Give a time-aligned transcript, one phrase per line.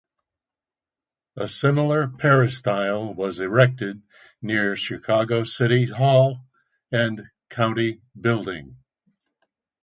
[1.35, 4.01] A similar peristyle was erected
[4.41, 6.43] near Chicago City Hall
[6.91, 8.77] and the County Building.